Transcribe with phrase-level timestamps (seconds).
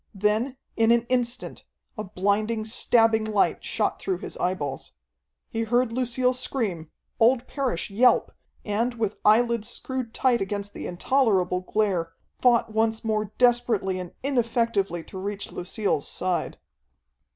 [0.15, 1.63] Then, in an instant,
[1.95, 4.93] a blinding, stabbing light shot through his eyeballs.
[5.47, 6.89] He heard Lucille scream,
[7.19, 8.31] old Parrish yelp,
[8.65, 15.03] and, with eyelids screwed tight against the intolerable glare, fought once more desperately and ineffectively
[15.03, 16.57] to reach Lucille's side.